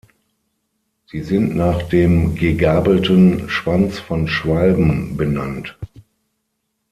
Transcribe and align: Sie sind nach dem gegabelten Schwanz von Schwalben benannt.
Sie 1.11 1.21
sind 1.21 1.55
nach 1.55 1.83
dem 1.83 2.33
gegabelten 2.33 3.47
Schwanz 3.49 3.99
von 3.99 4.27
Schwalben 4.27 5.15
benannt. 5.15 5.77